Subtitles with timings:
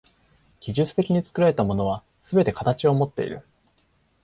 [0.61, 3.43] 技術的に作られたものはすべて形をもっている。